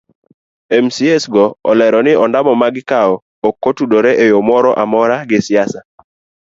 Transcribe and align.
Mcas 0.83 1.23
go 1.33 1.45
olero 1.71 1.99
ni 2.05 2.13
ondamo 2.23 2.51
magikawo 2.61 3.15
ok 3.47 3.57
otudore 3.69 4.11
eyo 4.25 4.37
moro 4.49 4.69
amora 4.83 5.15
gi 5.29 5.39
siasa. 5.47 5.79